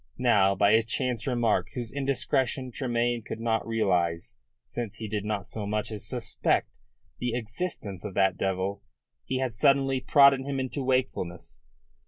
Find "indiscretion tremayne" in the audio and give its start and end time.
1.93-3.21